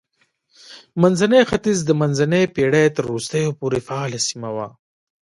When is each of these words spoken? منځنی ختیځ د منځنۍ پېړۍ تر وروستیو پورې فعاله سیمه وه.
منځنی 1.01 1.41
ختیځ 1.49 1.79
د 1.85 1.91
منځنۍ 2.01 2.43
پېړۍ 2.55 2.85
تر 2.95 3.03
وروستیو 3.09 3.57
پورې 3.59 3.79
فعاله 3.87 4.19
سیمه 4.27 4.49
وه. 4.55 4.67